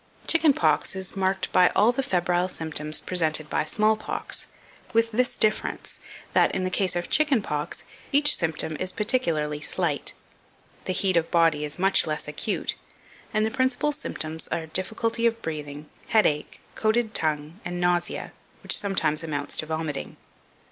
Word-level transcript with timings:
Chicken 0.25 0.53
pox 0.55 0.95
is 0.95 1.15
marked 1.15 1.51
by 1.51 1.69
all 1.75 1.91
the 1.91 2.01
febrile 2.01 2.49
symptoms 2.49 2.99
presented 2.99 3.51
by 3.51 3.63
small 3.63 3.95
pox, 3.95 4.47
with 4.93 5.11
this 5.11 5.37
difference, 5.37 5.99
that, 6.33 6.49
in 6.55 6.63
the 6.63 6.71
case 6.71 6.95
of 6.95 7.07
chicken 7.07 7.39
pox, 7.43 7.83
each 8.11 8.35
symptom 8.35 8.75
is 8.79 8.91
particularly 8.91 9.61
slight. 9.61 10.13
The 10.85 10.93
heat 10.93 11.17
of 11.17 11.29
body 11.29 11.63
is 11.63 11.77
much 11.77 12.07
less 12.07 12.27
acute, 12.27 12.73
and 13.31 13.45
the 13.45 13.51
principal 13.51 13.91
symptoms 13.91 14.47
are 14.47 14.65
difficulty 14.65 15.27
of 15.27 15.39
breathing, 15.43 15.87
headache, 16.07 16.61
coated 16.73 17.13
tongue, 17.13 17.59
and 17.63 17.79
nausea, 17.79 18.33
which 18.63 18.75
sometimes 18.75 19.23
amounts 19.23 19.55
to 19.57 19.67
vomiting. 19.67 20.17